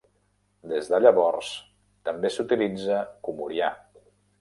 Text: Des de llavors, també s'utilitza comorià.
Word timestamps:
Des 0.71 0.89
de 0.93 1.01
llavors, 1.03 1.53
també 2.09 2.35
s'utilitza 2.39 3.07
comorià. 3.29 3.73